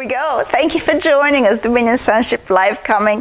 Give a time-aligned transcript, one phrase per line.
[0.00, 0.42] we go.
[0.46, 3.20] Thank you for joining us, Dominion Sonship Live coming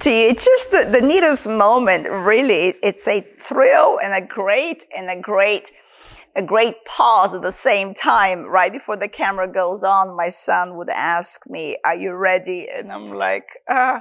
[0.00, 0.28] to you.
[0.28, 2.74] It's just the, the neatest moment, really.
[2.82, 5.70] It's a thrill and a great and a great
[6.34, 8.40] a great pause at the same time.
[8.42, 12.66] Right before the camera goes on, my son would ask me, are you ready?
[12.76, 14.00] And I'm like, uh,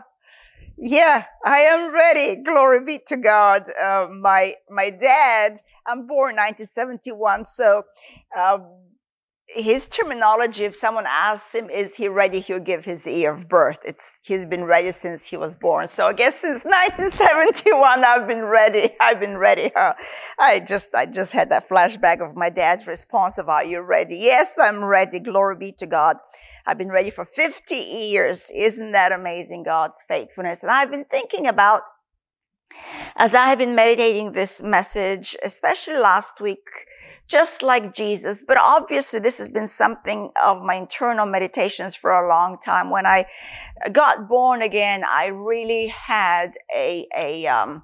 [0.80, 2.42] yeah, I am ready.
[2.42, 3.66] Glory be to God.
[3.80, 7.46] Uh, my, my dad, I'm born 1971.
[7.46, 7.84] So,
[8.36, 8.66] um,
[9.56, 12.42] his terminology, if someone asks him, is he ready?
[12.42, 13.80] He'll give his year of birth.
[13.86, 15.88] It's, he's been ready since he was born.
[15.88, 18.90] So I guess since 1971, I've been ready.
[19.00, 19.72] I've been ready.
[19.76, 19.94] Huh?
[20.38, 24.18] I just, I just had that flashback of my dad's response of, are you ready?
[24.18, 25.20] Yes, I'm ready.
[25.20, 26.18] Glory be to God.
[26.68, 28.52] I've been ready for 50 years.
[28.54, 29.64] Isn't that amazing?
[29.64, 30.64] God's faithfulness.
[30.64, 31.82] And I've been thinking about
[33.16, 36.66] as I have been meditating this message, especially last week,
[37.28, 38.44] just like Jesus.
[38.48, 42.90] But obviously, this has been something of my internal meditations for a long time.
[42.90, 43.26] When I
[43.92, 47.84] got born again, I really had a, a, um,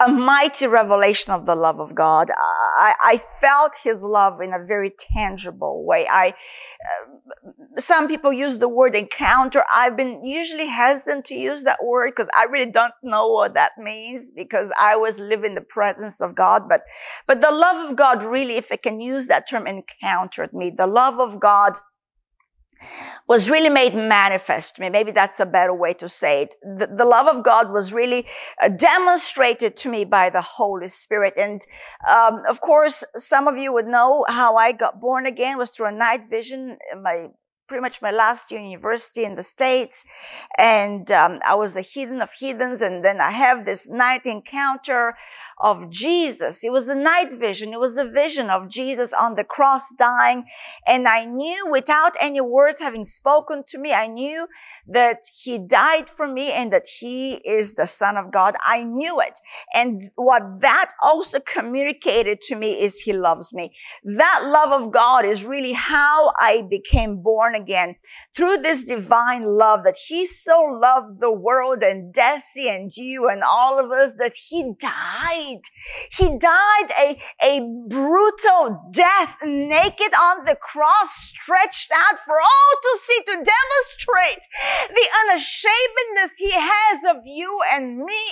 [0.00, 2.28] a, mighty revelation of the love of God.
[2.30, 6.06] I, I, felt His love in a very tangible way.
[6.10, 9.64] I, uh, some people use the word encounter.
[9.74, 13.72] I've been usually hesitant to use that word because I really don't know what that
[13.78, 16.62] means because I was living the presence of God.
[16.68, 16.82] But,
[17.26, 20.72] but the love of God really, if I can use that term, encountered me.
[20.76, 21.74] The love of God
[23.26, 24.88] was really made manifest to me.
[24.88, 26.54] Maybe that's a better way to say it.
[26.62, 28.26] The, the love of God was really
[28.62, 31.34] uh, demonstrated to me by the Holy Spirit.
[31.36, 31.60] And,
[32.08, 35.88] um, of course, some of you would know how I got born again was through
[35.88, 36.78] a night vision.
[37.02, 37.28] My
[37.68, 40.04] pretty much my last year in university in the States.
[40.56, 42.80] And um, I was a heathen of heathens.
[42.80, 45.14] And then I have this night encounter
[45.60, 46.62] of Jesus.
[46.62, 47.72] It was a night vision.
[47.72, 50.44] It was a vision of Jesus on the cross dying.
[50.86, 54.46] And I knew without any words having spoken to me, I knew
[54.88, 58.54] that he died for me and that he is the son of God.
[58.62, 59.38] I knew it.
[59.74, 63.74] And what that also communicated to me is he loves me.
[64.04, 67.96] That love of God is really how I became born again
[68.34, 73.42] through this divine love that he so loved the world and Deci and you and
[73.42, 75.62] all of us that he died.
[76.12, 82.98] He died a, a brutal death naked on the cross stretched out for all to
[83.04, 84.44] see to demonstrate
[84.88, 88.22] the unashamedness he has of you and me,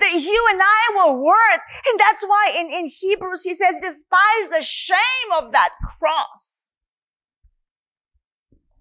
[0.00, 1.60] that you and I were worth.
[1.88, 4.98] And that's why in, in Hebrews he says, despise the shame
[5.36, 6.74] of that cross.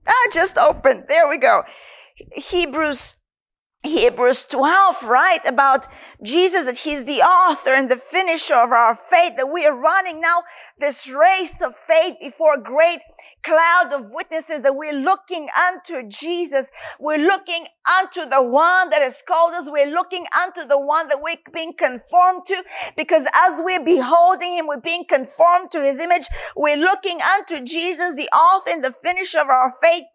[0.08, 1.06] Ah, just open.
[1.08, 1.64] There we go.
[2.34, 3.18] Hebrews
[3.84, 5.42] Hebrews 12, right?
[5.46, 5.88] About
[6.24, 10.22] Jesus, that He's the author and the finisher of our faith, that we are running
[10.22, 10.44] now
[10.80, 13.02] this race of faith before a great
[13.44, 16.72] cloud of witnesses that we're looking unto Jesus.
[17.00, 19.70] We're looking unto the one that has called us.
[19.70, 22.64] We're looking unto the one that we're being conformed to
[22.96, 26.28] because as we're beholding him, we're being conformed to his image.
[26.56, 30.06] We're looking unto Jesus, the author and the finisher of our faith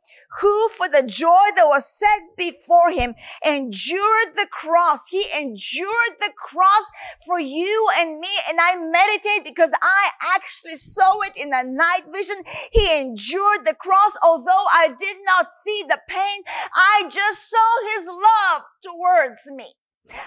[0.40, 5.08] who for the joy that was set before him endured the cross.
[5.10, 6.84] He endured the cross
[7.26, 8.28] for you and me.
[8.48, 12.36] And I meditate because I actually saw it in a night vision.
[12.72, 14.12] He endured the cross.
[14.22, 16.42] Although I did not see the pain,
[16.74, 19.74] I just saw his love towards me.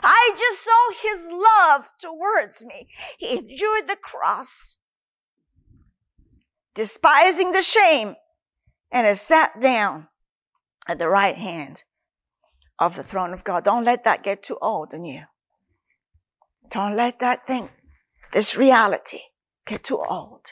[0.04, 2.88] I just saw his love towards me.
[3.18, 4.78] He endured the cross,
[6.76, 8.16] despising the shame,
[8.92, 10.08] and has sat down
[10.88, 11.84] at the right hand
[12.78, 13.64] of the throne of God.
[13.64, 15.24] Don't let that get too old in you.
[16.70, 17.70] Don't let that thing,
[18.34, 19.20] this reality,
[19.66, 20.46] get too old.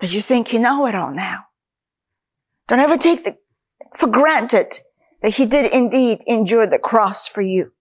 [0.00, 1.46] That you think you know it all now.
[2.68, 3.36] Don't ever take the,
[3.94, 4.78] for granted
[5.22, 7.72] that he did indeed endure the cross for you.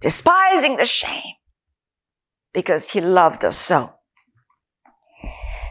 [0.00, 1.34] Despising the shame
[2.52, 3.97] because he loved us so.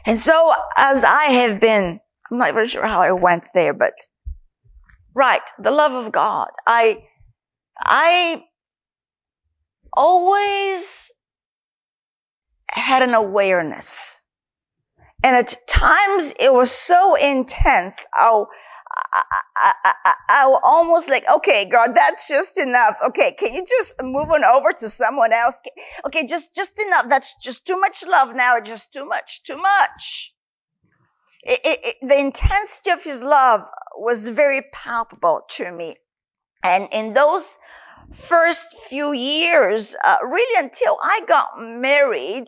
[0.07, 2.00] And so as I have been,
[2.31, 3.92] I'm not even sure how I went there, but
[5.13, 6.48] right, the love of God.
[6.65, 7.04] I,
[7.77, 8.45] I
[9.92, 11.12] always
[12.71, 14.21] had an awareness.
[15.24, 18.06] And at times it was so intense.
[18.18, 18.48] Oh,
[19.13, 19.24] I,
[19.63, 22.98] I, I, I almost like, okay, God, that's just enough.
[23.07, 25.62] Okay, can you just move on over to someone else?
[26.06, 27.07] Okay, just, just enough.
[27.09, 28.59] That's just too much love now.
[28.59, 30.33] Just too much, too much.
[31.44, 33.62] It, it, it, the intensity of his love
[33.95, 35.95] was very palpable to me.
[36.63, 37.57] And in those
[38.13, 42.45] first few years, uh, really until I got married,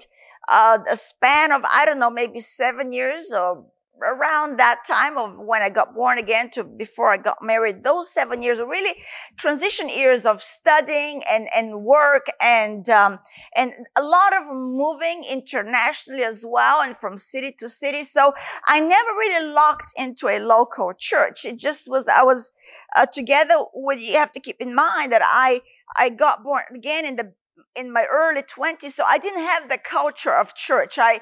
[0.50, 3.66] uh, a span of, I don't know, maybe seven years or
[4.04, 8.12] around that time of when I got born again to before I got married, those
[8.12, 8.96] seven years were really
[9.38, 13.20] transition years of studying and, and work and, um,
[13.56, 18.04] and a lot of moving internationally as well and from city to city.
[18.04, 18.34] So
[18.66, 21.46] I never really locked into a local church.
[21.46, 22.52] It just was, I was,
[22.96, 25.62] uh, together with, you have to keep in mind that I,
[25.98, 27.34] I got born again in the,
[27.76, 28.96] in my early twenties.
[28.96, 30.98] So I didn't have the culture of church.
[30.98, 31.22] I,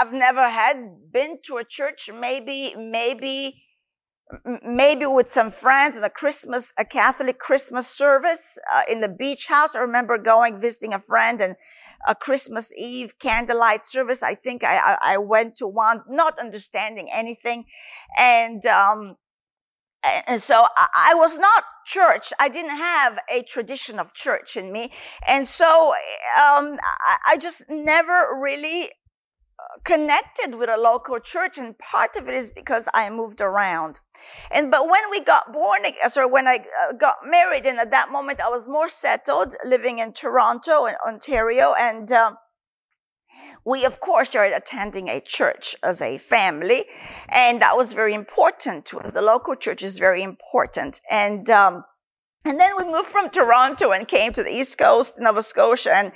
[0.00, 2.10] I've never had been to a church.
[2.12, 3.62] Maybe, maybe,
[4.62, 9.46] maybe with some friends in a Christmas, a Catholic Christmas service uh, in the beach
[9.46, 9.74] house.
[9.74, 11.56] I remember going visiting a friend and
[12.06, 14.22] a Christmas Eve candlelight service.
[14.22, 17.64] I think I, I, I went to one, not understanding anything,
[18.16, 19.16] and um,
[20.26, 22.32] and so I was not church.
[22.38, 24.92] I didn't have a tradition of church in me.
[25.26, 25.94] And so,
[26.38, 26.78] um,
[27.26, 28.90] I just never really
[29.84, 34.00] connected with a local church and part of it is because I moved around.
[34.50, 38.10] And but when we got born, sorry, when I uh, got married, and at that
[38.10, 42.36] moment I was more settled, living in Toronto, in Ontario, and um,
[43.64, 46.86] we of course started attending a church as a family,
[47.28, 49.12] and that was very important to us.
[49.12, 51.48] The local church is very important, and.
[51.50, 51.84] Um,
[52.44, 56.12] and then we moved from Toronto and came to the East Coast, Nova Scotia, and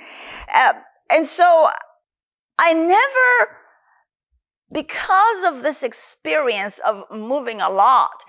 [0.53, 0.73] uh,
[1.09, 1.67] and so
[2.63, 3.57] I never,
[4.71, 8.23] because of this experience of moving a lot,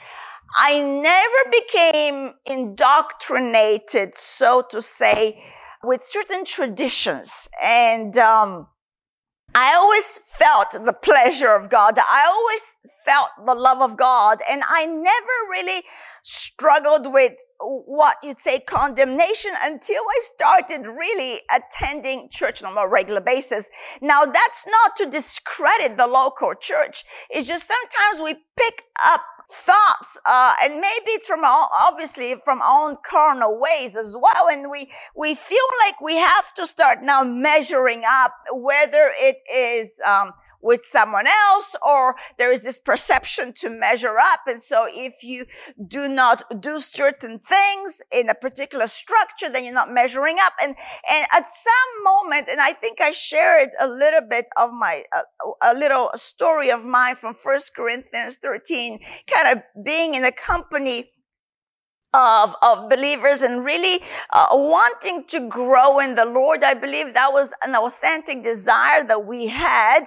[0.57, 5.43] I never became indoctrinated, so to say,
[5.83, 7.51] with certain traditions.
[7.63, 8.69] And um,
[9.55, 11.99] I always felt the pleasure of God.
[11.99, 14.39] I always felt the love of God.
[14.51, 15.83] And I never really
[16.23, 23.21] struggled with what you'd say condemnation until I started really attending church on a regular
[23.21, 23.69] basis.
[24.01, 27.05] Now that's not to discredit the local church.
[27.29, 29.21] It's just sometimes we pick up
[29.53, 34.49] thoughts, uh, and maybe it's from all, obviously from our own carnal ways as well.
[34.51, 40.01] And we, we feel like we have to start now measuring up whether it is,
[40.07, 40.33] um,
[40.63, 44.41] with someone else or there is this perception to measure up.
[44.47, 45.47] And so if you
[45.87, 50.53] do not do certain things in a particular structure, then you're not measuring up.
[50.63, 50.77] And,
[51.11, 55.23] and at some moment, and I think I shared a little bit of my, uh,
[55.63, 59.01] a little story of mine from First Corinthians 13,
[59.31, 61.11] kind of being in a company
[62.15, 64.01] of, of believers and really
[64.33, 66.63] uh, wanting to grow in the Lord.
[66.63, 70.05] I believe that was an authentic desire that we had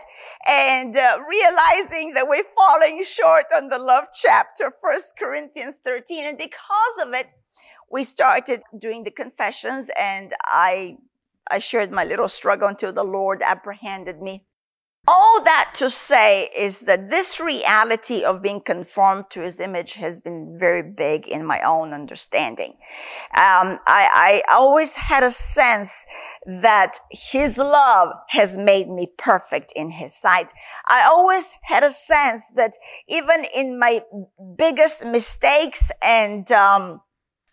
[0.47, 6.25] and uh, realizing that we're falling short on the love chapter, First Corinthians 13.
[6.25, 7.33] And because of it,
[7.91, 10.97] we started doing the confessions and I,
[11.49, 14.43] I shared my little struggle until the Lord apprehended me
[15.07, 20.19] all that to say is that this reality of being conformed to his image has
[20.19, 22.71] been very big in my own understanding.
[23.35, 26.05] Um, I, I always had a sense
[26.45, 30.51] that his love has made me perfect in his sight.
[30.87, 32.73] I always had a sense that
[33.07, 34.01] even in my
[34.57, 37.01] biggest mistakes and, um,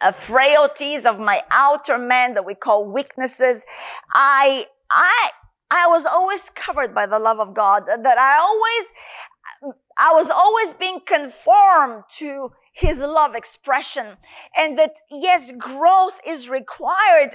[0.01, 3.65] uh, frailties of my outer man that we call weaknesses,
[4.13, 5.31] I, I,
[5.75, 10.75] I was always covered by the love of God, that I always, I was always
[10.75, 14.17] being conformed to his love expression
[14.57, 17.35] and that yes, growth is required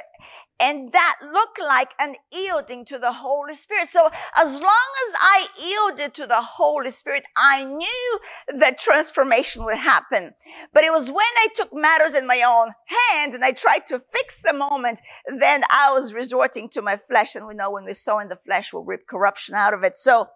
[0.59, 3.89] and that looked like an yielding to the Holy Spirit.
[3.89, 8.19] So as long as I yielded to the Holy Spirit, I knew
[8.57, 10.33] that transformation would happen.
[10.73, 13.99] But it was when I took matters in my own hands and I tried to
[13.99, 17.35] fix the moment, then I was resorting to my flesh.
[17.35, 19.95] And we know when we sow in the flesh, we'll reap corruption out of it.
[19.95, 20.29] So,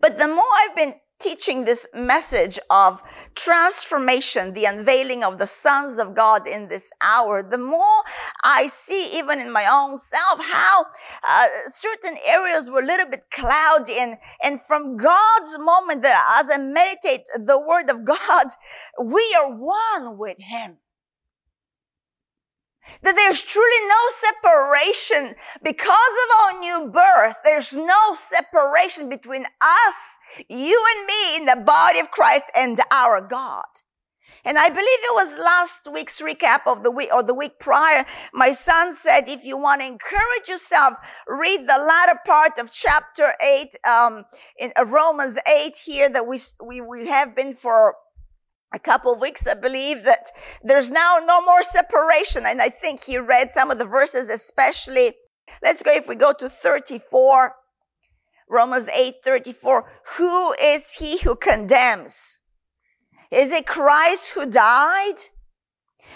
[0.00, 3.02] but the more I've been teaching this message of
[3.34, 8.02] transformation, the unveiling of the sons of God in this hour, the more
[8.42, 10.86] I see even in my own self how
[11.28, 16.50] uh, certain areas were a little bit cloudy and, and from God's moment that as
[16.52, 18.46] I meditate the word of God,
[19.02, 20.78] we are one with him.
[23.02, 27.36] That there's truly no separation because of our new birth.
[27.44, 33.20] There's no separation between us, you and me in the body of Christ and our
[33.20, 33.64] God.
[34.46, 38.04] And I believe it was last week's recap of the week or the week prior.
[38.32, 40.94] My son said, if you want to encourage yourself,
[41.26, 44.24] read the latter part of chapter eight, um,
[44.58, 47.96] in uh, Romans eight here that we, we, we have been for
[48.74, 50.26] a couple of weeks, I believe that
[50.62, 52.44] there's now no more separation.
[52.44, 55.14] And I think he read some of the verses, especially,
[55.62, 57.54] let's go, if we go to 34,
[58.50, 59.84] Romans 8, 34.
[60.18, 62.40] Who is he who condemns?
[63.30, 65.14] Is it Christ who died?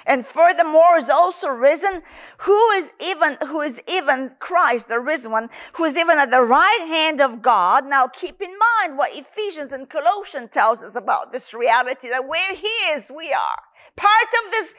[0.07, 2.03] And furthermore is also risen,
[2.39, 6.43] who is even, who is even Christ, the risen one, who is even at the
[6.43, 7.87] right hand of God.
[7.87, 12.55] Now keep in mind what Ephesians and Colossians tells us about this reality, that where
[12.55, 13.63] he is, we are.
[13.97, 14.75] Part of this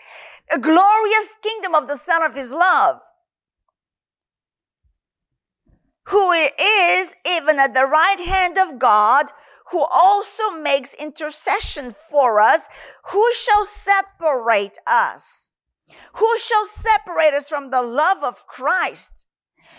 [0.61, 3.01] glorious kingdom of the Son of his love.
[6.05, 9.27] Who is even at the right hand of God,
[9.71, 12.67] who also makes intercession for us,
[13.11, 15.51] who shall separate us?
[16.15, 19.25] Who shall separate us from the love of Christ?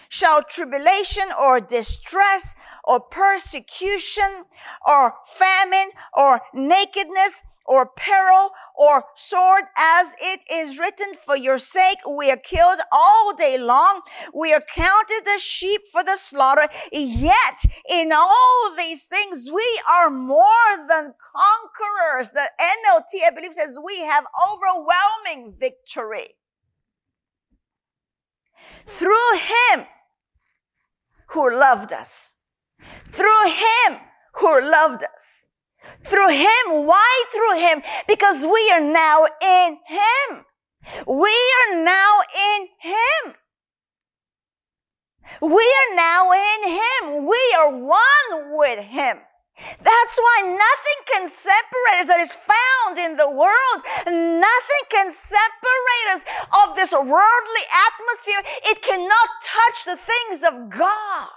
[0.09, 2.54] Shall tribulation or distress
[2.85, 4.44] or persecution
[4.87, 11.99] or famine or nakedness or peril or sword as it is written for your sake
[12.09, 14.02] we are killed all day long.
[14.35, 16.69] We are counted as sheep for the slaughter.
[16.93, 20.47] Yet in all these things we are more
[20.88, 22.31] than conquerors.
[22.31, 26.35] The NLT I believe says we have overwhelming victory.
[28.87, 29.87] Through him
[31.29, 32.37] who loved us.
[33.09, 33.99] Through him
[34.35, 35.47] who loved us
[36.00, 36.87] through Him.
[36.87, 37.82] Why through Him?
[38.06, 40.44] Because we are now in Him.
[41.06, 42.20] We are now
[42.54, 43.34] in Him.
[45.40, 47.26] We are now in Him.
[47.26, 49.18] We are one with Him.
[49.60, 53.84] That's why nothing can separate us that is found in the world.
[54.06, 56.22] Nothing can separate us
[56.64, 58.42] of this worldly atmosphere.
[58.64, 61.28] It cannot touch the things of God.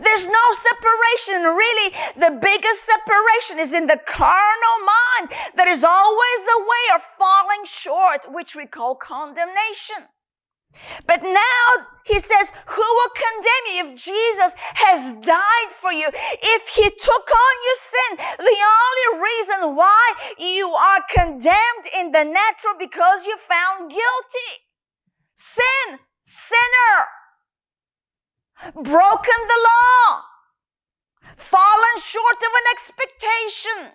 [0.00, 1.42] There's no separation.
[1.44, 7.02] Really, the biggest separation is in the carnal mind that is always the way of
[7.02, 10.08] falling short, which we call condemnation.
[11.06, 16.10] But now he says, who will condemn you if Jesus has died for you?
[16.12, 22.24] If he took on your sin, the only reason why you are condemned in the
[22.24, 24.52] natural because you found guilty.
[25.34, 27.06] Sin, sinner
[28.74, 30.22] broken the law,
[31.36, 33.92] fallen short of an expectation,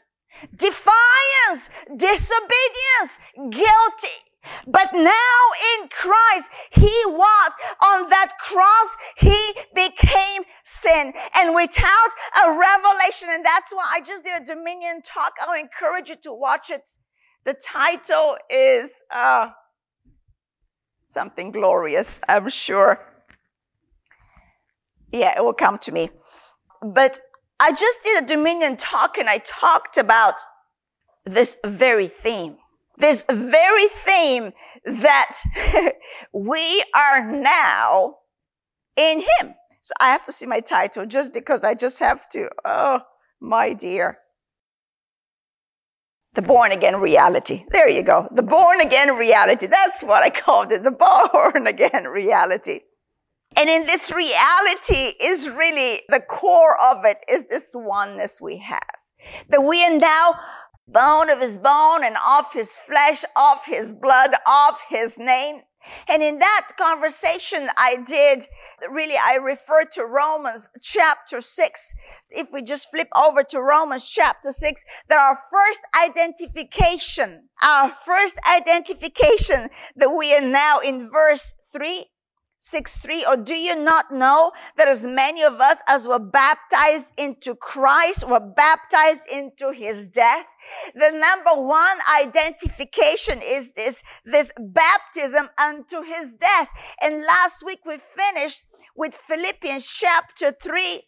[0.56, 3.20] defiance, disobedience,
[3.52, 4.20] guilty.
[4.66, 5.40] But now
[5.76, 7.52] in Christ, He was
[7.84, 11.14] on that cross, He became sin.
[11.36, 12.12] And without
[12.44, 16.34] a revelation, and that's why I just did a dominion talk, I'll encourage you to
[16.34, 16.90] watch it.
[17.44, 19.50] The title is, uh,
[21.06, 23.11] something glorious, I'm sure.
[25.12, 26.10] Yeah, it will come to me.
[26.82, 27.20] But
[27.60, 30.36] I just did a Dominion talk and I talked about
[31.26, 32.58] this very theme.
[32.98, 34.52] This very theme
[34.86, 35.38] that
[36.34, 38.16] we are now
[38.96, 39.56] in Him.
[39.82, 42.50] So I have to see my title just because I just have to.
[42.64, 43.02] Oh,
[43.40, 44.20] my dear.
[46.34, 47.66] The born again reality.
[47.72, 48.28] There you go.
[48.34, 49.68] The born again reality.
[49.68, 50.84] That's what I called it.
[50.84, 50.92] The
[51.44, 52.82] born again reality.
[53.56, 58.82] And in this reality is really the core of it is this oneness we have.
[59.50, 60.36] That we are now
[60.88, 65.62] bone of his bone and off his flesh, off his blood, off his name.
[66.08, 68.46] And in that conversation I did,
[68.90, 71.96] really, I referred to Romans chapter six.
[72.30, 78.40] If we just flip over to Romans chapter six, that our first identification, our first
[78.48, 82.06] identification that we are now in verse three
[82.64, 87.12] 6 3 or do you not know that as many of us as were baptized
[87.18, 90.46] into Christ were baptized into his death?
[90.94, 96.70] The number one identification is this, this baptism unto his death.
[97.02, 98.64] And last week we finished
[98.96, 101.02] with Philippians chapter 3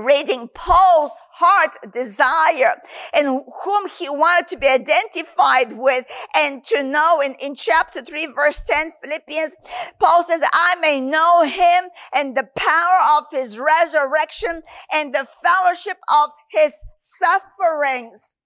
[0.00, 2.80] reading Paul's heart desire
[3.12, 3.26] and
[3.64, 6.04] whom he wanted to be identified with.
[6.34, 9.56] And to know in, in chapter 3 verse 10 Philippians
[9.98, 15.98] Paul says I may know him and the power of his resurrection and the fellowship
[16.12, 18.36] of his sufferings.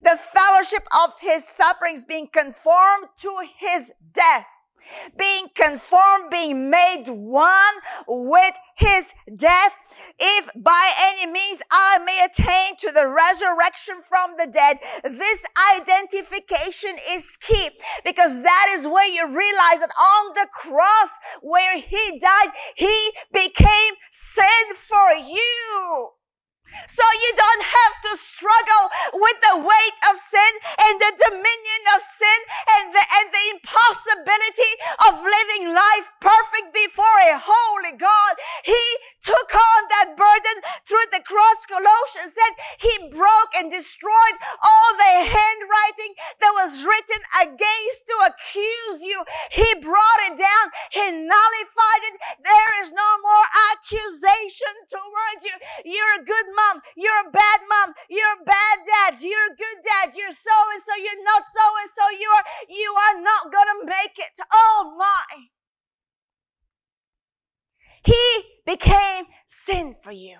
[0.00, 4.46] The fellowship of his sufferings being conformed to his death
[5.16, 7.74] being conformed, being made one
[8.06, 9.72] with his death,
[10.18, 14.78] if by any means I may attain to the resurrection from the dead.
[15.02, 15.40] This
[15.74, 17.70] identification is key
[18.04, 21.10] because that is where you realize that on the cross
[21.42, 26.10] where he died, he became sin for you.
[26.88, 30.52] So you don't have to struggle with the weight of sin
[30.88, 32.40] and the dominion of sin
[32.80, 34.72] and the, and the impossibility
[35.04, 38.34] of living life perfect before a holy God.
[38.64, 38.84] He
[39.20, 40.56] took on that burden
[40.88, 41.68] through the cross.
[41.68, 49.04] Colossians said he broke and destroyed all the handwriting that was written against to accuse
[49.04, 49.20] you.
[49.52, 50.66] He brought it down.
[50.90, 52.16] He nullified it.
[52.40, 55.56] There is no more accusation towards you.
[55.84, 56.80] You're a good mom.
[56.96, 57.94] You're a bad mom.
[58.08, 59.20] You're a bad dad.
[59.20, 60.16] You're a good dad.
[60.16, 60.94] You're so and so.
[60.94, 62.04] You're not so and so.
[62.14, 64.38] You are, you are not gonna make it.
[64.52, 65.50] Oh my.
[68.04, 70.38] He became sin for you.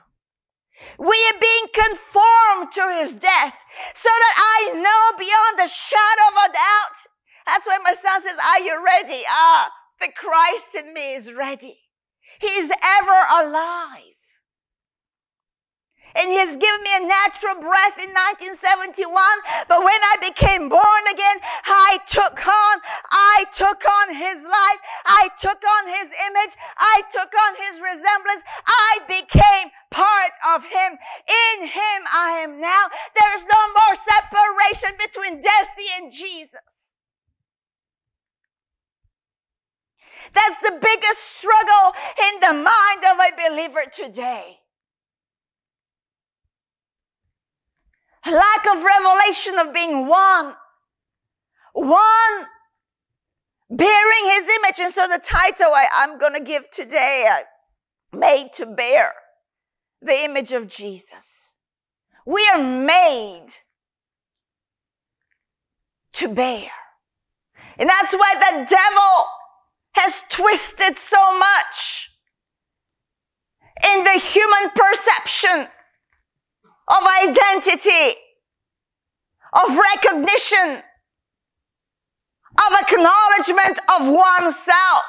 [0.99, 3.55] We are being conformed to his death
[3.95, 6.99] so that I know beyond the shadow of a doubt.
[7.47, 9.25] That's why my son says, are you ready?
[9.29, 11.81] Ah, the Christ in me is ready.
[12.41, 14.18] He is ever alive.
[16.19, 19.07] And he has given me a natural breath in 1971.
[19.71, 22.75] But when I became born again, I took on,
[23.07, 24.83] I took on his life.
[25.07, 26.59] I took on his image.
[26.75, 28.43] I took on his resemblance.
[28.67, 30.99] I became part of him.
[31.31, 32.91] In him I am now.
[33.15, 36.99] There is no more separation between Deci and Jesus.
[40.35, 41.95] That's the biggest struggle
[42.27, 44.59] in the mind of a believer today.
[48.31, 50.55] Lack of revelation of being one.
[51.73, 52.47] One
[53.71, 54.79] bearing his image.
[54.81, 59.13] And so the title I, am going to give today, uh, made to bear
[60.01, 61.53] the image of Jesus.
[62.25, 63.49] We are made
[66.15, 66.71] to bear.
[67.79, 69.27] And that's why the devil
[69.93, 72.11] has twisted so much
[73.85, 75.69] in the human perception
[76.89, 78.19] of identity,
[79.53, 80.83] of recognition,
[82.57, 85.05] of acknowledgement of oneself.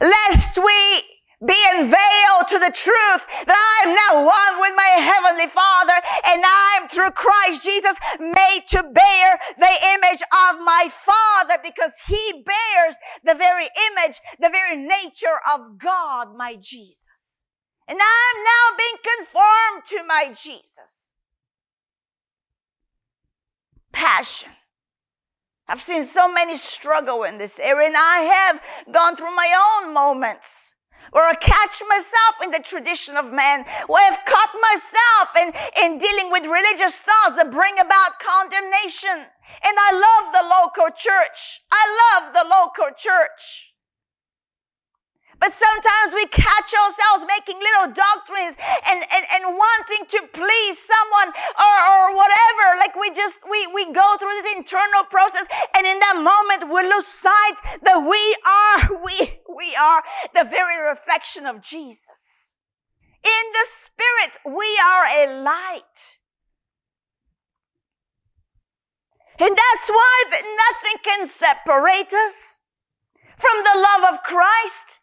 [0.00, 1.02] Lest we
[1.46, 5.96] be unveiled to the truth that I am now one with my heavenly Father
[6.28, 11.92] and I am through Christ Jesus made to bear the image of my Father because
[12.06, 17.09] He bears the very image, the very nature of God, my Jesus.
[17.90, 21.16] And I'm now being conformed to my Jesus.
[23.90, 24.52] Passion.
[25.66, 28.60] I've seen so many struggle in this area and I have
[28.94, 30.74] gone through my own moments
[31.10, 35.98] where I catch myself in the tradition of man, where I've caught myself in, in
[35.98, 39.26] dealing with religious thoughts that bring about condemnation.
[39.66, 41.62] And I love the local church.
[41.72, 43.74] I love the local church.
[45.40, 51.32] But sometimes we catch ourselves making little doctrines and, and, and wanting to please someone
[51.56, 52.76] or, or whatever.
[52.76, 56.84] Like we just, we, we go through this internal process and in that moment we
[56.84, 60.04] lose sight that we are, we, we are
[60.36, 62.54] the very reflection of Jesus.
[63.24, 66.20] In the spirit, we are a light.
[69.40, 72.60] And that's why that nothing can separate us
[73.38, 74.99] from the love of Christ.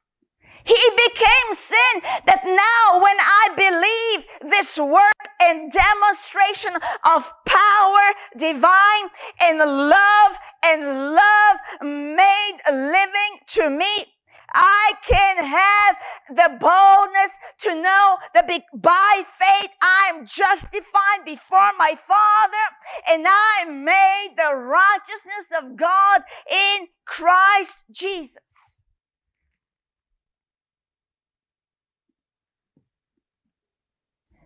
[0.67, 1.93] He became sin
[2.27, 6.73] that now when I believe this work and demonstration
[7.05, 8.05] of power
[8.37, 9.07] divine
[9.41, 10.31] and love
[10.65, 14.11] and love made living to me,
[14.53, 15.95] I can have
[16.35, 22.65] the boldness to know that by faith I am justified before my Father
[23.07, 28.76] and I am made the righteousness of God in Christ Jesus.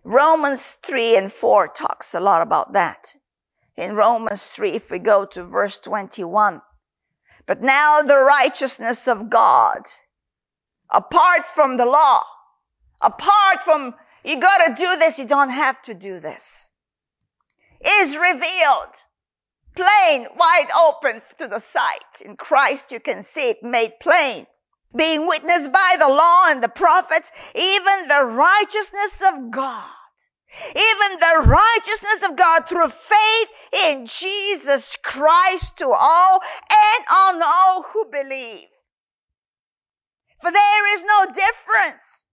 [0.04, 3.14] Romans 3 and 4 talks a lot about that.
[3.76, 6.60] In Romans 3, if we go to verse 21,
[7.46, 9.82] but now the righteousness of God,
[10.90, 12.24] apart from the law,
[13.00, 16.70] apart from you gotta do this, you don't have to do this,
[17.84, 19.04] is revealed
[19.74, 22.20] plain, wide open to the sight.
[22.24, 24.46] In Christ, you can see it made plain
[24.96, 29.86] being witnessed by the law and the prophets, even the righteousness of God.
[30.68, 37.84] Even the righteousness of God through faith in Jesus Christ to all and on all
[37.92, 38.68] who believe.
[40.38, 42.26] For there is no difference.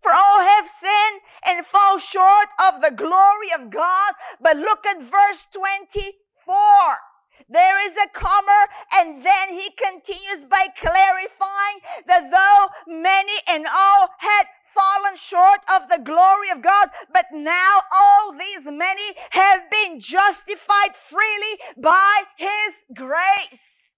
[0.00, 4.14] For all have sinned and fall short of the glory of God.
[4.40, 7.09] But look at verse 24.
[7.50, 14.10] There is a comma and then he continues by clarifying that though many and all
[14.18, 19.98] had fallen short of the glory of God, but now all these many have been
[19.98, 23.89] justified freely by his grace.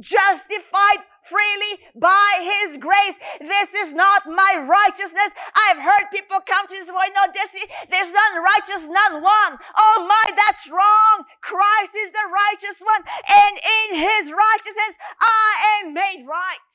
[0.00, 3.16] Justified freely by his grace.
[3.40, 5.32] This is not my righteousness.
[5.54, 7.52] I've heard people come to this point, no, this,
[7.90, 9.58] there's none righteous, none one.
[9.76, 11.24] Oh my, that's wrong.
[11.42, 13.02] Christ is the righteous one.
[13.28, 16.74] And in his righteousness, I am made right.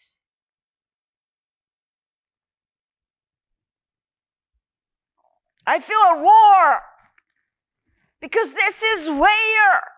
[5.66, 6.82] I feel a roar
[8.20, 9.93] because this is where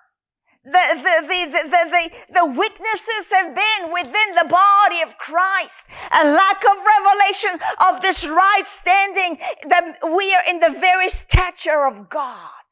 [0.65, 5.86] the, the, the, the, the, the, weaknesses have been within the body of Christ.
[6.12, 9.38] A lack of revelation of this right standing
[9.69, 12.64] that we are in the very stature of God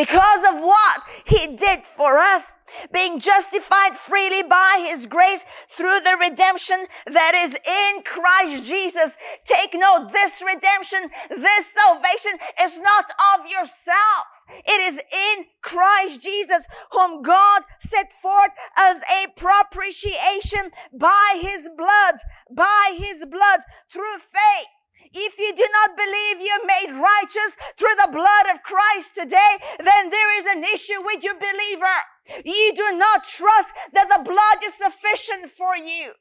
[0.00, 2.54] because of what he did for us,
[2.90, 9.18] being justified freely by his grace through the redemption that is in Christ Jesus.
[9.44, 12.32] Take note, this redemption, this salvation
[12.62, 14.24] is not of yourself.
[14.64, 22.14] It is in Christ Jesus, whom God set forth as a propitiation by his blood,
[22.50, 23.60] by his blood
[23.92, 24.68] through faith
[25.12, 30.10] if you do not believe you're made righteous through the blood of Christ today, then
[30.10, 32.44] there is an issue with your believer.
[32.44, 36.12] You do not trust that the blood is sufficient for you.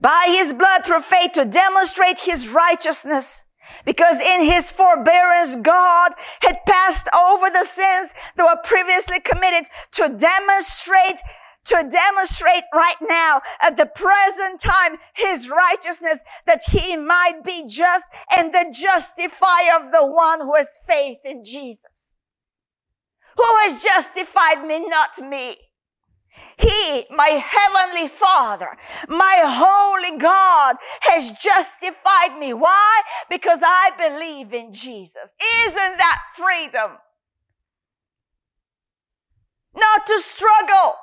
[0.00, 3.44] By his blood through faith to demonstrate his righteousness.
[3.84, 10.08] Because in his forbearance, God had passed over the sins that were previously committed to
[10.08, 11.20] demonstrate
[11.64, 18.04] to demonstrate right now at the present time his righteousness that he might be just
[18.36, 22.16] and the justifier of the one who has faith in Jesus.
[23.36, 25.56] Who has justified me, not me.
[26.58, 28.76] He, my heavenly Father,
[29.08, 32.52] my holy God has justified me.
[32.54, 33.02] Why?
[33.30, 35.32] Because I believe in Jesus.
[35.66, 36.98] Isn't that freedom?
[39.74, 40.94] Not to struggle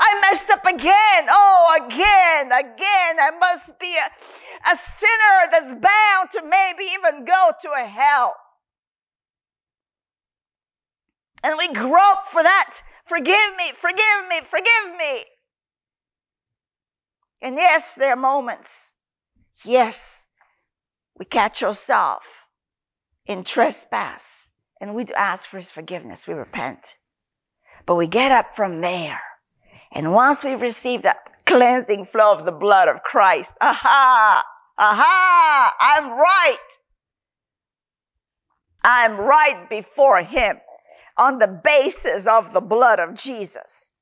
[0.00, 1.26] I messed up again.
[1.28, 3.16] Oh, again, again.
[3.20, 8.34] I must be a, a sinner that's bound to maybe even go to a hell.
[11.42, 12.80] And we grope for that.
[13.04, 15.24] Forgive me, forgive me, forgive me.
[17.42, 18.94] And yes, there are moments.
[19.64, 20.28] Yes,
[21.18, 22.26] we catch ourselves
[23.26, 26.26] in trespass and we do ask for his forgiveness.
[26.26, 26.96] We repent.
[27.84, 29.20] But we get up from there
[29.92, 34.44] and once we've received that cleansing flow of the blood of Christ, aha,
[34.78, 36.56] aha, I'm right.
[38.82, 40.60] I'm right before Him
[41.18, 43.92] on the basis of the blood of Jesus.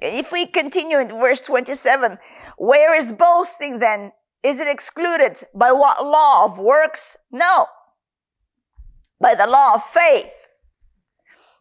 [0.00, 2.18] If we continue in verse 27,
[2.58, 4.12] where is boasting then?
[4.42, 7.16] Is it excluded by what law of works?
[7.32, 7.66] No.
[9.20, 10.45] By the law of faith.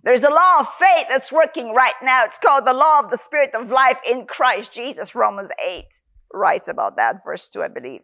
[0.05, 2.25] There's a law of faith that's working right now.
[2.25, 5.15] It's called the law of the spirit of life in Christ Jesus.
[5.15, 5.83] Romans 8
[6.31, 8.01] writes about that, verse 2, I believe.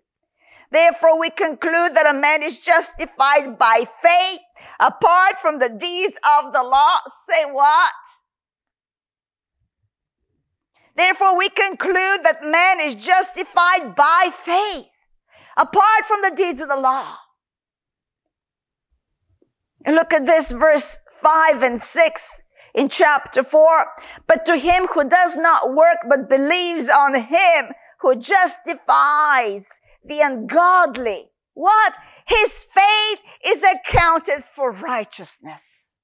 [0.72, 4.40] Therefore, we conclude that a man is justified by faith
[4.80, 6.98] apart from the deeds of the law.
[7.30, 7.92] Say what?
[10.96, 14.90] Therefore, we conclude that man is justified by faith
[15.56, 17.18] apart from the deeds of the law.
[19.86, 22.42] And look at this verse 5 and 6
[22.76, 23.86] in chapter 4.
[24.28, 31.32] But to him who does not work but believes on him who justifies the ungodly.
[31.54, 31.96] What?
[32.28, 35.96] His faith is accounted for righteousness.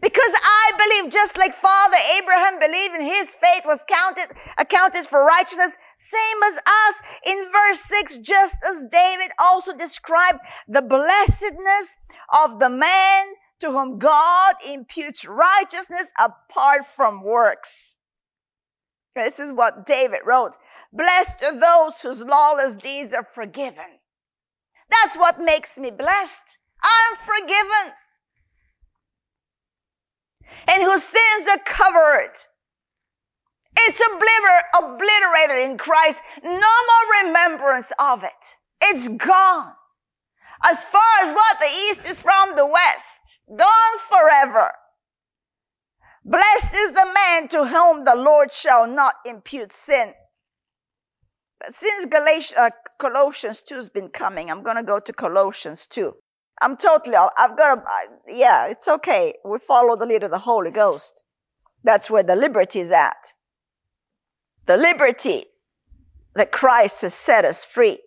[0.00, 5.24] Because I believe just like Father Abraham believed and his faith was counted, accounted for
[5.24, 11.96] righteousness, same as us in verse 6, just as David also described the blessedness
[12.32, 13.26] of the man
[13.60, 17.96] to whom God imputes righteousness apart from works.
[19.14, 20.52] This is what David wrote.
[20.92, 24.00] Blessed are those whose lawless deeds are forgiven.
[24.90, 26.58] That's what makes me blessed.
[26.82, 27.94] I'm forgiven
[30.68, 32.32] and whose sins are covered.
[33.76, 36.20] It's obliter- obliterated in Christ.
[36.42, 38.56] No more remembrance of it.
[38.80, 39.72] It's gone.
[40.62, 43.38] As far as what the east is from the west.
[43.48, 44.72] Gone forever.
[46.24, 50.14] Blessed is the man to whom the Lord shall not impute sin.
[51.60, 52.06] But since
[52.56, 56.12] uh, Colossians 2 has been coming, I'm going to go to Colossians 2.
[56.62, 57.82] I'm totally, I've got, a,
[58.28, 59.34] yeah, it's okay.
[59.44, 61.22] We follow the lead of the Holy Ghost.
[61.82, 63.34] That's where the liberty is at.
[64.66, 65.44] The liberty
[66.34, 67.98] that Christ has set us free.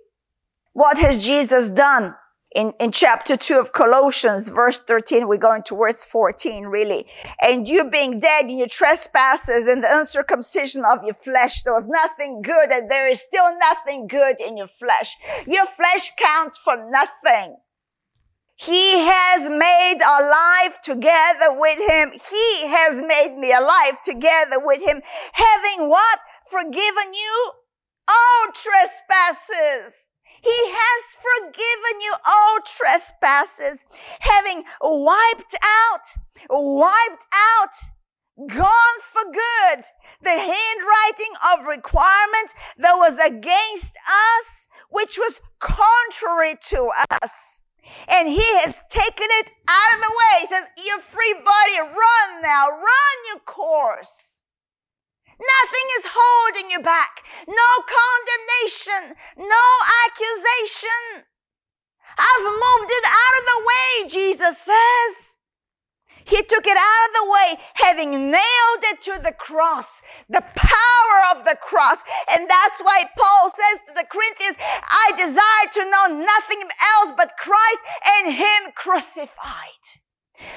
[0.74, 2.15] What has Jesus done
[2.56, 7.06] in, in chapter 2 of Colossians, verse 13, we're going to verse 14, really.
[7.41, 11.88] And you being dead in your trespasses and the uncircumcision of your flesh, there was
[11.88, 15.15] nothing good and there is still nothing good in your flesh.
[15.46, 17.58] Your flesh counts for nothing.
[18.56, 22.12] He has made life together with him.
[22.13, 25.02] He has made me alive together with him.
[25.34, 26.20] Having what?
[26.50, 27.52] Forgiven you
[28.08, 30.08] all trespasses
[30.42, 33.84] he has forgiven you all trespasses,
[34.22, 36.06] having wiped out,
[36.50, 37.76] wiped out,
[38.48, 39.84] gone for good
[40.22, 47.62] the handwriting of requirements that was against us, which was contrary to us.
[48.08, 50.42] And he has taken it out of the way.
[50.42, 54.37] He says, you're free buddy, run now, run your course.
[55.39, 57.21] Nothing is holding you back.
[57.47, 59.15] No condemnation.
[59.38, 59.65] No
[60.06, 61.26] accusation.
[62.17, 65.36] I've moved it out of the way, Jesus says.
[66.26, 71.38] He took it out of the way, having nailed it to the cross, the power
[71.38, 72.04] of the cross.
[72.30, 77.38] And that's why Paul says to the Corinthians, I desire to know nothing else but
[77.39, 77.82] Christ
[78.17, 80.04] and Him crucified.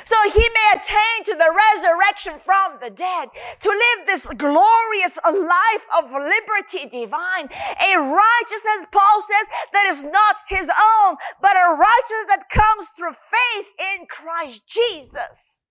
[0.04, 3.28] So he may attain to the resurrection from the dead,
[3.60, 10.36] to live this glorious life of liberty divine, a righteousness, Paul says, that is not
[10.48, 15.64] his own, but a righteousness that comes through faith in Christ Jesus.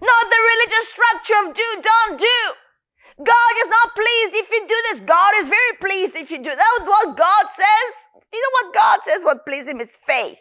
[0.00, 3.24] Not the religious structure of do, don't do.
[3.24, 5.00] God is not pleased if you do this.
[5.00, 6.58] God is very pleased if you do that.
[6.58, 8.22] That's what God says.
[8.30, 9.24] You know what God says?
[9.24, 10.38] What pleases him is faith.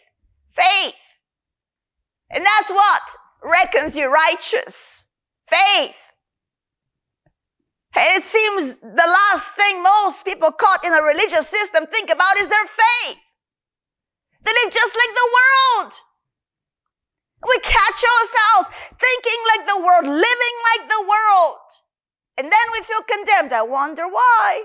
[0.55, 0.95] Faith.
[2.29, 3.01] And that's what
[3.43, 5.05] reckons you righteous.
[5.47, 5.95] Faith.
[7.95, 12.37] And it seems the last thing most people caught in a religious system think about
[12.37, 13.17] is their faith.
[14.43, 15.93] They live just like the world.
[17.47, 21.59] We catch ourselves thinking like the world, living like the world.
[22.37, 23.53] And then we feel condemned.
[23.53, 24.63] I wonder why.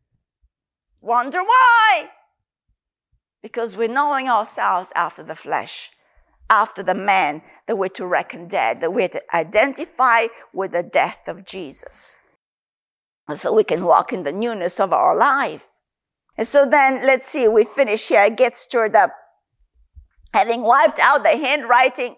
[1.00, 2.10] wonder why
[3.42, 5.90] because we're knowing ourselves after the flesh,
[6.50, 11.28] after the man that we're to reckon dead, that we're to identify with the death
[11.28, 12.14] of Jesus.
[13.34, 15.78] So we can walk in the newness of our life.
[16.36, 18.20] And so then let's see, we finish here.
[18.20, 19.10] I get stirred up.
[20.32, 22.16] Having wiped out the handwriting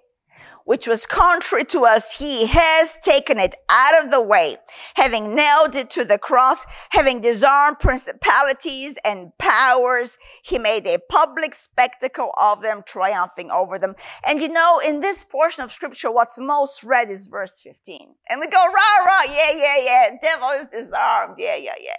[0.65, 4.57] which was contrary to us, he has taken it out of the way,
[4.95, 10.19] having nailed it to the cross, having disarmed principalities and powers.
[10.43, 13.95] He made a public spectacle of them, triumphing over them.
[14.27, 18.15] And you know, in this portion of scripture, what's most read is verse 15.
[18.29, 21.97] And we go, rah, rah, yeah, yeah, yeah, devil is disarmed, yeah, yeah, yeah.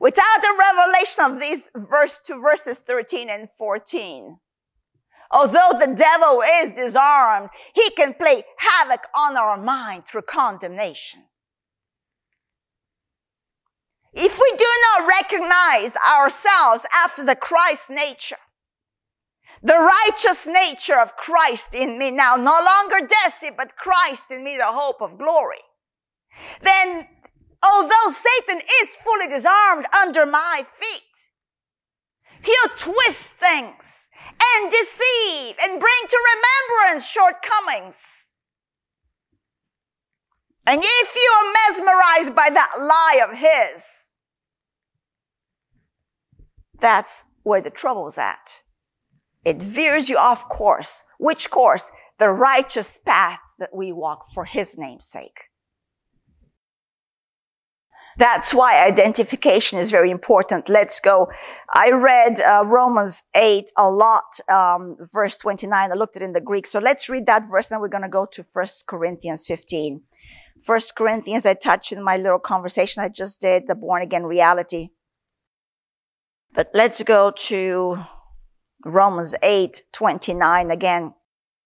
[0.00, 4.38] Without the revelation of these verse to verses 13 and 14,
[5.32, 11.22] Although the devil is disarmed, he can play havoc on our mind through condemnation.
[14.12, 14.66] If we do
[14.98, 18.36] not recognize ourselves after the Christ nature,
[19.62, 24.58] the righteous nature of Christ in me now, no longer Deci, but Christ in me,
[24.58, 25.62] the hope of glory,
[26.60, 27.06] then
[27.62, 31.31] although Satan is fully disarmed under my feet,
[32.42, 34.10] he'll twist things
[34.56, 38.34] and deceive and bring to remembrance shortcomings.
[40.66, 44.12] And if you are mesmerized by that lie of his,
[46.78, 48.62] that's where the trouble's at.
[49.44, 51.02] It veers you off course.
[51.18, 51.90] Which course?
[52.18, 55.48] The righteous path that we walk for his name's sake.
[58.18, 60.68] That's why identification is very important.
[60.68, 61.28] Let's go.
[61.72, 65.90] I read uh, Romans 8 a lot, um, verse 29.
[65.90, 66.66] I looked at it in the Greek.
[66.66, 67.68] So let's read that verse.
[67.68, 70.02] Then we're going to go to 1 Corinthians 15.
[70.64, 74.90] 1 Corinthians, I touched in my little conversation I just did, the born again reality.
[76.54, 78.04] But let's go to
[78.84, 81.14] Romans 8, 29 again.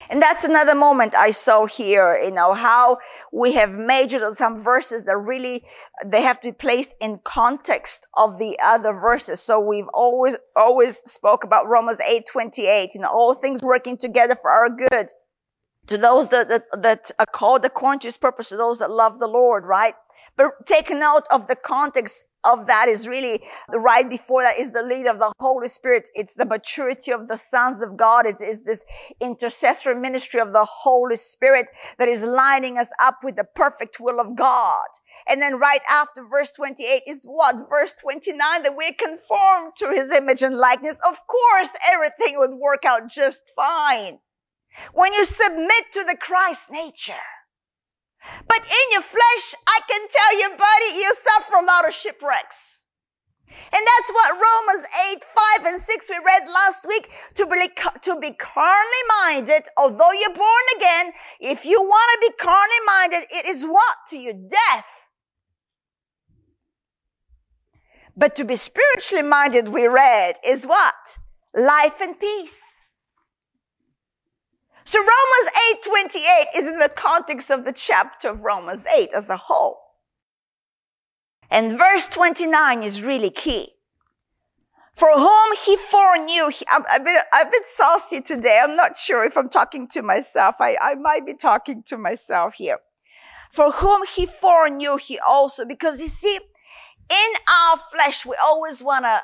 [0.09, 2.99] And that's another moment I saw here, you know, how
[3.33, 5.65] we have majored on some verses that really,
[6.05, 9.41] they have to be placed in context of the other verses.
[9.41, 14.37] So we've always, always spoke about Romans 8, 28, you know, all things working together
[14.37, 15.09] for our good.
[15.87, 19.19] To those that, that, that are called according to his purpose, to those that love
[19.19, 19.95] the Lord, right?
[20.37, 24.83] But take note of the context of that is really right before that is the
[24.83, 26.09] lead of the Holy Spirit.
[26.15, 28.27] It's the maturity of the sons of God.
[28.27, 28.85] It is this
[29.21, 31.67] intercessory ministry of the Holy Spirit
[31.99, 34.87] that is lining us up with the perfect will of God.
[35.29, 37.69] And then right after verse 28 is what?
[37.69, 41.01] Verse 29 that we're conformed to his image and likeness.
[41.07, 44.19] Of course, everything would work out just fine.
[44.93, 47.15] When you submit to the Christ nature,
[48.49, 52.85] but in your flesh, I can tell you, buddy, you suffer a lot of shipwrecks.
[53.49, 57.09] And that's what Romans 8, 5, and 6 we read last week.
[57.35, 57.69] To be,
[58.03, 63.29] to be carnally minded, although you're born again, if you want to be carnally minded,
[63.31, 63.97] it is what?
[64.09, 64.87] To your death.
[68.17, 71.19] But to be spiritually minded, we read, is what?
[71.55, 72.76] Life and peace.
[74.87, 75.51] So Romans
[75.85, 79.81] 8:28 is in the context of the chapter of Romans 8 as a whole.
[81.51, 83.73] And verse 29 is really key.
[84.95, 88.61] For whom he foreknew, he, I'm, a bit, a bit saucy today.
[88.63, 90.57] I'm not sure if I'm talking to myself.
[90.61, 92.79] I, I might be talking to myself here.
[93.51, 96.39] For whom he foreknew, he also, because you see,
[97.11, 99.23] in our flesh, we always want to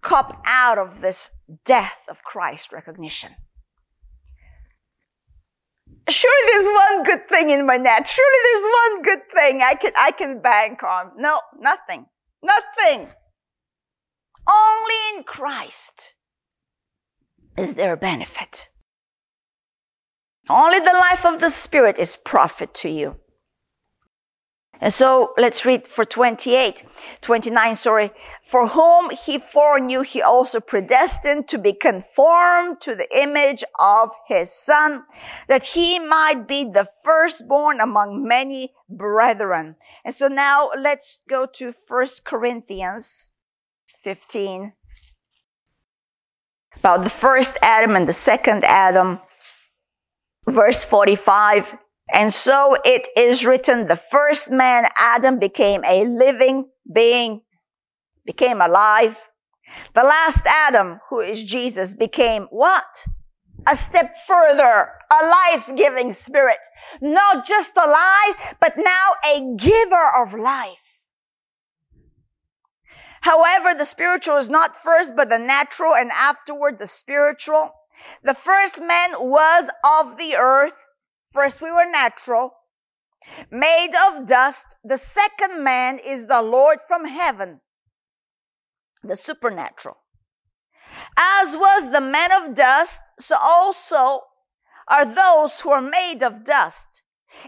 [0.00, 1.30] cop out of this
[1.64, 3.34] death of Christ recognition
[6.08, 8.08] surely there's one good thing in my net.
[8.08, 11.12] Surely there's one good thing I can, I can bank on.
[11.16, 12.06] No, nothing.
[12.42, 13.08] Nothing.
[14.46, 16.14] Only in Christ
[17.56, 18.68] is there a benefit.
[20.50, 23.16] Only the life of the Spirit is profit to you.
[24.80, 26.84] And so let's read for 28,
[27.20, 28.10] 29, sorry.
[28.42, 34.52] For whom he foreknew, he also predestined to be conformed to the image of his
[34.52, 35.04] son,
[35.48, 39.76] that he might be the firstborn among many brethren.
[40.04, 43.30] And so now let's go to First Corinthians
[44.00, 44.74] 15
[46.76, 49.20] about the first Adam and the second Adam.
[50.46, 51.78] Verse 45.
[52.12, 57.42] And so it is written, the first man, Adam, became a living being,
[58.26, 59.30] became alive.
[59.94, 63.06] The last Adam, who is Jesus, became what?
[63.66, 66.58] A step further, a life-giving spirit.
[67.00, 71.06] Not just alive, but now a giver of life.
[73.22, 77.70] However, the spiritual is not first, but the natural, and afterward the spiritual.
[78.22, 80.83] The first man was of the earth,
[81.34, 82.52] First, we were natural,
[83.50, 84.76] made of dust.
[84.84, 87.60] The second man is the Lord from heaven,
[89.02, 89.96] the supernatural.
[91.18, 94.20] As was the man of dust, so also
[94.86, 97.02] are those who are made of dust.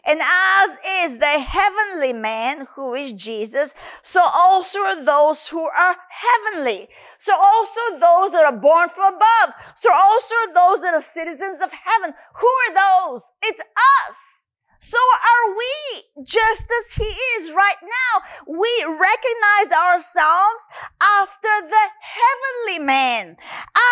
[0.05, 3.72] And as is the heavenly man who is Jesus,
[4.03, 6.88] so also are those who are heavenly.
[7.19, 9.55] So also those that are born from above.
[9.75, 12.15] So also those that are citizens of heaven.
[12.37, 13.23] Who are those?
[13.43, 14.47] It's us.
[14.79, 18.23] So are we, just as he is right now.
[18.47, 20.69] We recognize ourselves
[21.03, 23.37] after the heavenly man,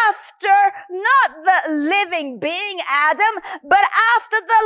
[0.06, 0.54] after
[0.90, 3.82] not the living being Adam, but
[4.16, 4.62] after the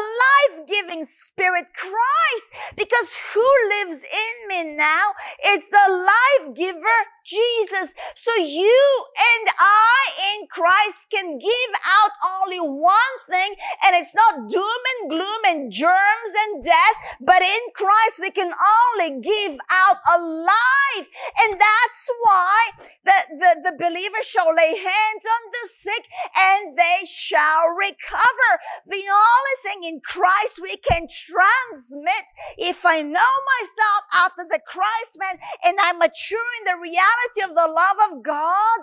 [0.58, 2.76] life-giving spirit Christ.
[2.76, 5.14] Because who lives in me now?
[5.38, 7.92] It's the life giver Jesus.
[8.14, 9.98] So you and I
[10.32, 15.70] in Christ can give out only one thing and it's not doom and gloom and
[15.70, 21.08] germs and death, but in Christ we can only give out a life.
[21.44, 22.56] And that's why
[23.04, 26.04] the, the, the believer shall lay hands on the sick
[26.36, 28.50] and they shall recover.
[28.86, 32.24] The only thing in Christ we can transmit,
[32.56, 37.54] if I know myself after the Christ man and I mature in the reality of
[37.54, 38.80] the love of God,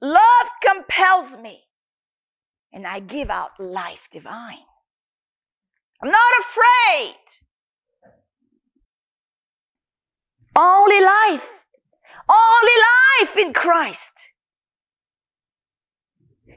[0.00, 1.64] love compels me
[2.72, 4.66] and I give out life divine.
[6.02, 7.16] I'm not afraid.
[10.56, 11.66] Only life.
[12.28, 12.72] Only
[13.20, 14.31] life in Christ.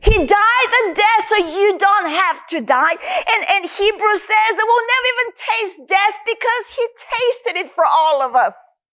[0.01, 2.91] He died a death so you don't have to die.
[2.91, 7.85] And, and Hebrews says that we'll never even taste death because he tasted it for
[7.85, 8.83] all of us.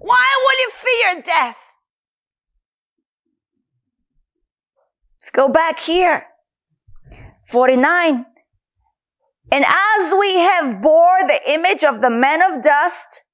[0.00, 1.56] Why would you fear death?
[5.20, 6.26] Let's go back here.
[7.44, 8.26] 49.
[9.50, 13.24] And as we have bore the image of the men of dust,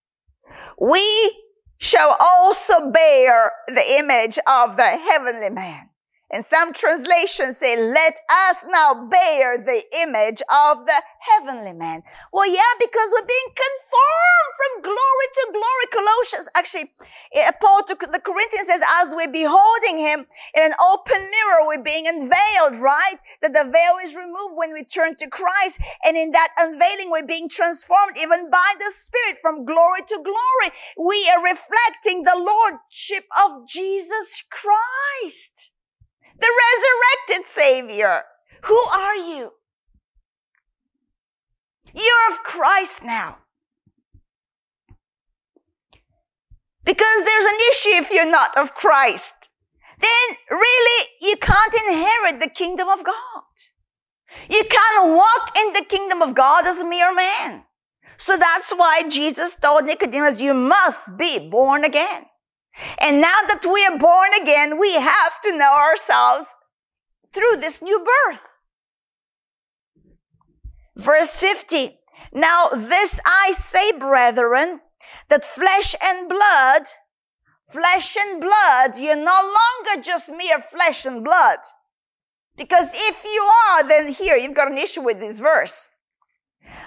[0.80, 1.36] we
[1.78, 5.90] shall also bear the image of the heavenly man.
[6.34, 12.02] And some translations say, let us now bear the image of the heavenly man.
[12.32, 15.86] Well, yeah, because we're being conformed from glory to glory.
[15.92, 16.90] Colossians, actually,
[17.36, 20.26] eh, Paul to the Corinthians says, as we're beholding him
[20.56, 23.22] in an open mirror, we're being unveiled, right?
[23.40, 25.78] That the veil is removed when we turn to Christ.
[26.04, 30.74] And in that unveiling, we're being transformed even by the Spirit from glory to glory.
[30.98, 35.70] We are reflecting the Lordship of Jesus Christ
[36.38, 36.52] the
[37.28, 38.22] resurrected Savior.
[38.64, 39.52] Who are you?
[41.94, 43.38] You're of Christ now.
[46.84, 49.48] Because there's an issue if you're not of Christ.
[50.00, 53.42] Then really you can't inherit the kingdom of God.
[54.48, 57.64] You can't walk in the kingdom of God as a mere man.
[58.16, 62.26] So that's why Jesus told Nicodemus, you must be born again.
[63.00, 66.48] And now that we are born again, we have to know ourselves
[67.32, 68.46] through this new birth.
[70.96, 71.98] Verse 50.
[72.32, 74.80] Now this I say, brethren,
[75.28, 76.82] that flesh and blood,
[77.68, 81.58] flesh and blood, you're no longer just mere flesh and blood.
[82.56, 85.88] Because if you are, then here you've got an issue with this verse.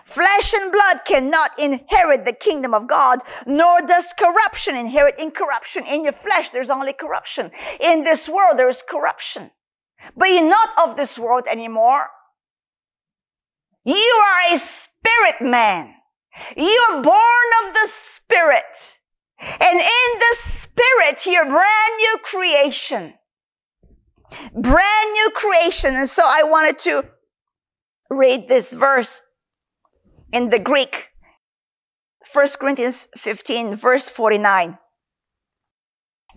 [0.06, 5.86] Flesh and blood cannot inherit the kingdom of God, nor does corruption inherit incorruption.
[5.86, 7.52] In your flesh, there's only corruption.
[7.80, 9.52] In this world, there is corruption.
[10.16, 12.08] But you're not of this world anymore.
[13.84, 15.94] You are a spirit man.
[16.56, 19.00] You are born of the spirit.
[19.40, 23.14] And in the spirit, you're brand new creation.
[24.54, 25.96] Brand new creation.
[25.96, 27.06] And so I wanted to
[28.10, 29.22] read this verse
[30.32, 31.10] in the Greek,
[32.34, 34.78] 1 Corinthians 15 verse 49.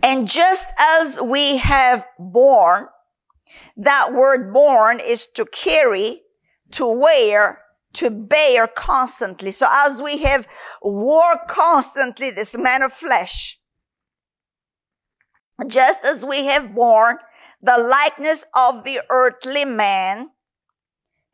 [0.03, 2.87] And just as we have borne,
[3.77, 6.23] that word born is to carry,
[6.73, 7.59] to wear,
[7.95, 9.51] to bear constantly.
[9.51, 10.47] So as we have
[10.83, 13.59] wore constantly this man of flesh,
[15.67, 17.19] just as we have borne
[17.61, 20.31] the likeness of the earthly man,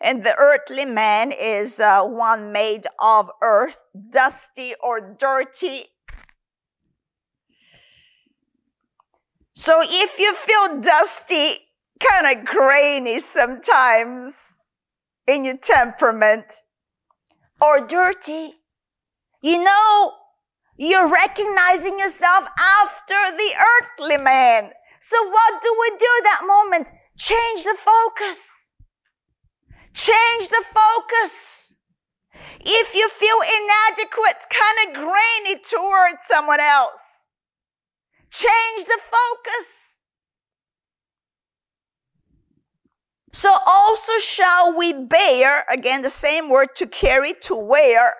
[0.01, 5.87] and the earthly man is uh, one made of earth, dusty or dirty.
[9.55, 14.59] So if you feel dusty, kind of grainy sometimes
[15.27, 16.63] in your temperament,
[17.61, 18.53] or dirty,
[19.43, 20.13] you know,
[20.77, 24.71] you're recognizing yourself after the earthly man.
[25.01, 26.91] So what do we do that moment?
[27.17, 28.75] Change the focus.
[29.97, 31.73] Change the focus.
[32.61, 37.29] If you feel inadequate, kind of grainy towards someone else,
[38.31, 40.03] change the focus.
[43.33, 48.17] So also shall we bear, again, the same word to carry, to wear,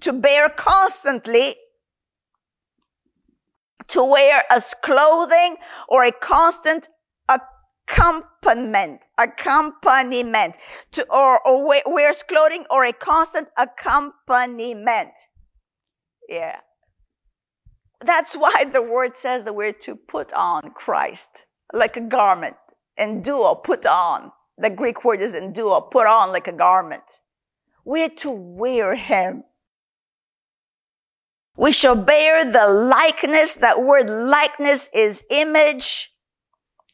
[0.00, 1.56] to bear constantly,
[3.88, 5.56] to wear as clothing
[5.88, 6.88] or a constant
[7.88, 10.56] accompaniment, accompaniment
[10.92, 15.12] to, or, or wears clothing or a constant accompaniment.
[16.28, 16.56] Yeah.
[18.00, 22.56] That's why the word says that we're to put on Christ like a garment.
[22.96, 24.32] And Enduo, put on.
[24.58, 27.20] The Greek word is enduo, put on like a garment.
[27.84, 29.44] We're to wear him.
[31.56, 33.56] We shall bear the likeness.
[33.56, 36.11] That word likeness is image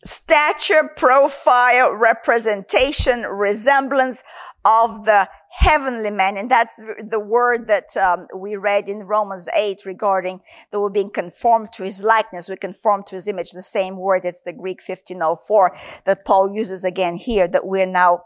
[0.04, 4.22] stature, profile, representation, resemblance
[4.64, 5.28] of the
[5.58, 6.36] heavenly man.
[6.36, 10.40] And that's the word that um, we read in Romans 8 regarding
[10.70, 12.48] that we're being conformed to his likeness.
[12.48, 13.50] We conform to his image.
[13.50, 14.22] The same word.
[14.24, 15.76] It's the Greek 1504
[16.06, 18.24] that Paul uses again here that we're now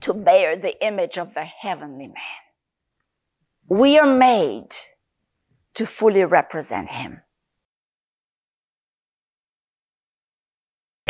[0.00, 2.42] to bear the image of the heavenly man.
[3.68, 4.70] We are made
[5.74, 7.22] to fully represent him.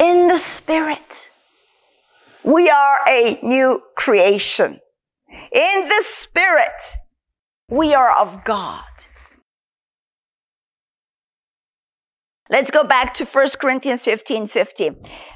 [0.03, 1.31] In the spirit.
[2.43, 4.81] We are a new creation.
[5.53, 6.97] In the spirit,
[7.69, 8.83] we are of God.
[12.51, 14.91] Let's go back to 1 Corinthians 15, 50.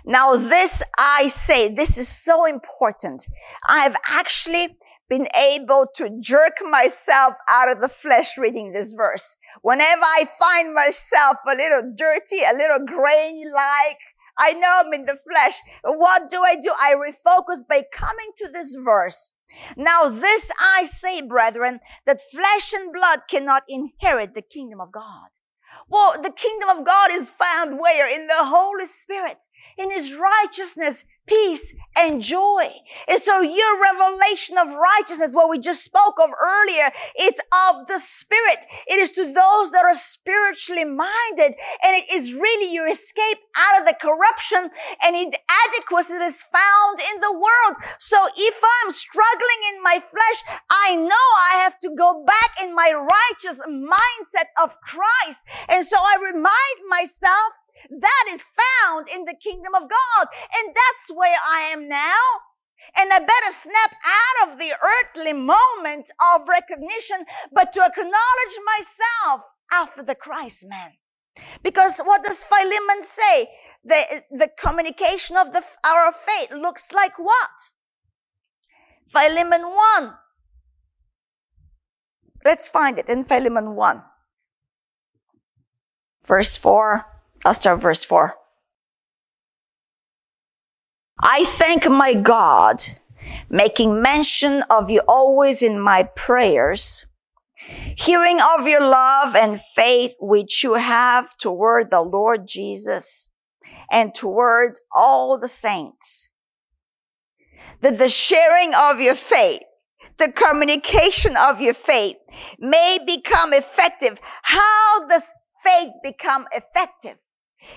[0.04, 3.24] Now this I say, this is so important.
[3.68, 4.76] I've actually
[5.08, 9.36] been able to jerk myself out of the flesh reading this verse.
[9.62, 14.00] Whenever I find myself a little dirty, a little grainy like,
[14.38, 15.60] I know I'm in the flesh.
[15.82, 16.72] What do I do?
[16.78, 19.30] I refocus by coming to this verse.
[19.76, 25.30] Now this I say, brethren, that flesh and blood cannot inherit the kingdom of God.
[25.88, 28.12] Well, the kingdom of God is found where?
[28.12, 29.44] In the Holy Spirit,
[29.78, 32.68] in His righteousness, peace, and joy.
[33.08, 37.98] And so your revelation of righteousness, what we just spoke of earlier, it's of the
[37.98, 38.58] Spirit.
[38.86, 41.56] It is to those that are spiritually minded.
[41.82, 44.70] And it is really your escape out of the corruption
[45.02, 47.76] and inadequacy that is found in the world.
[47.98, 52.74] So if I'm struggling in my flesh, I know I have to go back in
[52.74, 55.44] my righteous mindset of Christ.
[55.68, 57.56] And so I remind myself
[57.90, 60.26] that is found in the kingdom of God.
[60.54, 62.20] And that's where I am now.
[62.96, 69.42] And I better snap out of the earthly moment of recognition, but to acknowledge myself
[69.72, 70.92] after the Christ man.
[71.62, 73.48] Because what does Philemon say?
[73.84, 77.50] The, the communication of the, our faith looks like what?
[79.06, 80.14] Philemon 1.
[82.44, 84.02] Let's find it in Philemon 1.
[86.24, 87.15] Verse 4
[87.46, 88.34] I'll start verse 4.
[91.22, 92.82] I thank my God,
[93.48, 97.06] making mention of you always in my prayers,
[97.96, 103.30] hearing of your love and faith which you have toward the Lord Jesus
[103.92, 106.28] and toward all the saints.
[107.80, 109.62] That the sharing of your faith,
[110.18, 112.16] the communication of your faith
[112.58, 114.18] may become effective.
[114.42, 115.32] How does
[115.62, 117.18] faith become effective?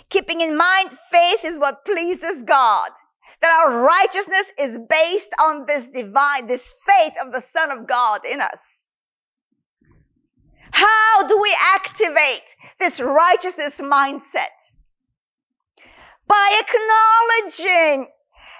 [0.09, 2.91] Keeping in mind, faith is what pleases God.
[3.41, 8.21] That our righteousness is based on this divine, this faith of the Son of God
[8.29, 8.91] in us.
[10.71, 14.71] How do we activate this righteousness mindset?
[16.27, 18.07] By acknowledging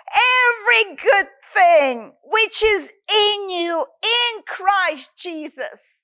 [0.07, 5.99] every good thing which is in you in Christ Jesus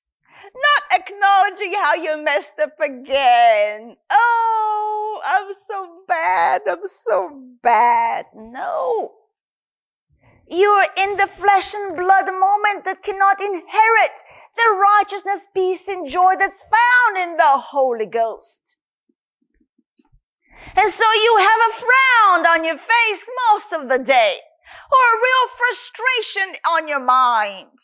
[0.54, 3.96] not acknowledging how you messed up again.
[4.12, 6.62] Oh, I'm so bad.
[6.68, 8.26] I'm so bad.
[8.34, 9.12] No.
[10.48, 14.22] You're in the flesh and blood moment that cannot inherit
[14.56, 18.78] the righteousness, peace, and joy that's found in the Holy Ghost.
[20.76, 24.38] And so you have a frown on your face most of the day,
[24.92, 27.78] or a real frustration on your mind.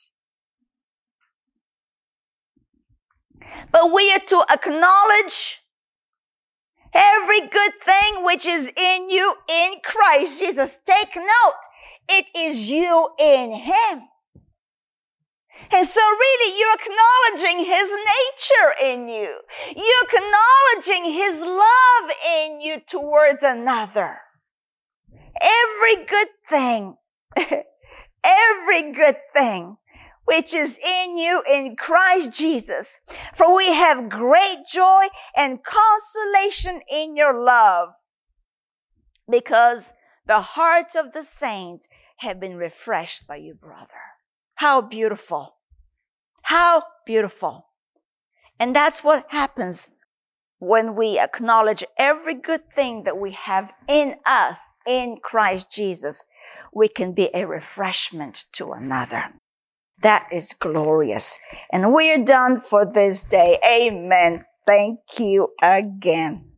[3.71, 5.61] But we are to acknowledge
[6.94, 10.80] every good thing which is in you in Christ Jesus.
[10.86, 11.62] Take note.
[12.10, 14.08] It is you in Him.
[15.72, 19.42] And so really you're acknowledging His nature in you.
[19.76, 24.18] You're acknowledging His love in you towards another.
[25.42, 26.96] Every good thing,
[27.38, 29.78] every good thing
[30.26, 32.99] which is in you in Christ Jesus.
[33.34, 35.05] For we have great joy
[35.36, 37.93] and consolation in your love
[39.30, 39.93] because
[40.28, 43.88] the hearts of the saints have been refreshed by you, brother.
[44.55, 45.55] How beautiful.
[46.43, 47.67] How beautiful.
[48.59, 49.89] And that's what happens
[50.59, 56.26] when we acknowledge every good thing that we have in us in Christ Jesus.
[56.72, 59.34] We can be a refreshment to another.
[60.02, 61.39] That is glorious.
[61.72, 63.60] And we're done for this day.
[63.66, 64.45] Amen.
[64.66, 66.51] Thank you again.